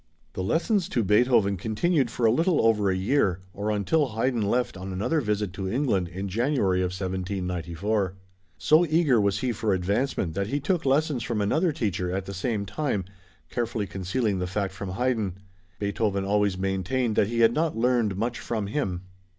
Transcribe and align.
The 0.33 0.41
lessons 0.41 0.89
to 0.89 1.03
Beethoven 1.03 1.57
continued 1.57 2.09
for 2.09 2.25
a 2.25 2.31
little 2.31 2.65
over 2.65 2.89
a 2.89 2.95
year, 2.95 3.41
or 3.53 3.69
until 3.69 4.07
Haydn 4.15 4.41
left 4.41 4.75
on 4.75 4.91
another 4.91 5.21
visit 5.21 5.53
to 5.53 5.69
England 5.71 6.07
in 6.07 6.27
January 6.27 6.79
of 6.81 6.85
1794. 6.85 8.15
So 8.57 8.83
eager 8.83 9.21
was 9.21 9.41
he 9.41 9.51
for 9.51 9.75
advancement, 9.75 10.33
that 10.33 10.47
he 10.47 10.59
took 10.59 10.87
lessons 10.87 11.21
from 11.21 11.39
another 11.39 11.71
teacher 11.71 12.11
at 12.11 12.25
the 12.25 12.33
same 12.33 12.65
time, 12.65 13.05
carefully 13.51 13.85
concealing 13.85 14.39
the 14.39 14.47
fact 14.47 14.73
from 14.73 14.89
Haydn. 14.89 15.35
Beethoven 15.77 16.25
always 16.25 16.57
maintained 16.57 17.15
that 17.15 17.27
he 17.27 17.41
had 17.41 17.53
not 17.53 17.77
learned 17.77 18.15
much 18.15 18.39
from 18.39 18.65
him. 18.65 19.01